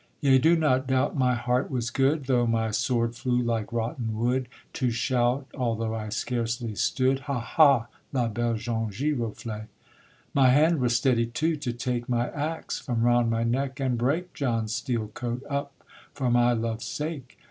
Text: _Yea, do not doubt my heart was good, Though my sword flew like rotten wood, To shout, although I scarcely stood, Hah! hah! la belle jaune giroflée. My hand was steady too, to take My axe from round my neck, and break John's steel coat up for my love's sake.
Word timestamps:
_Yea, 0.19 0.39
do 0.39 0.55
not 0.55 0.87
doubt 0.87 1.15
my 1.15 1.35
heart 1.35 1.69
was 1.69 1.91
good, 1.91 2.25
Though 2.25 2.47
my 2.47 2.71
sword 2.71 3.15
flew 3.15 3.39
like 3.39 3.71
rotten 3.71 4.17
wood, 4.17 4.47
To 4.73 4.89
shout, 4.89 5.45
although 5.55 5.93
I 5.93 6.09
scarcely 6.09 6.73
stood, 6.73 7.19
Hah! 7.29 7.39
hah! 7.39 7.85
la 8.11 8.27
belle 8.27 8.55
jaune 8.55 8.89
giroflée. 8.89 9.67
My 10.33 10.49
hand 10.49 10.79
was 10.79 10.95
steady 10.95 11.27
too, 11.27 11.55
to 11.57 11.71
take 11.71 12.09
My 12.09 12.31
axe 12.31 12.79
from 12.79 13.03
round 13.03 13.29
my 13.29 13.43
neck, 13.43 13.79
and 13.79 13.95
break 13.95 14.33
John's 14.33 14.73
steel 14.73 15.09
coat 15.13 15.43
up 15.47 15.71
for 16.13 16.31
my 16.31 16.51
love's 16.53 16.85
sake. 16.85 17.37